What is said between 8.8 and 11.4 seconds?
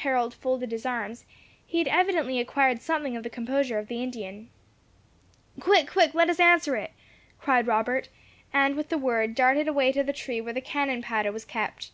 the word darted away to the tree where the cannon powder